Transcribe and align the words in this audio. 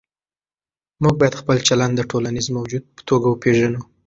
موږ 1.01 1.15
باید 1.19 1.39
خپل 1.41 1.57
چلند 1.67 1.93
د 1.95 2.01
ټولنیز 2.11 2.47
موجود 2.57 2.83
په 2.95 3.01
توګه 3.09 3.27
وپېژنو. 3.29 3.81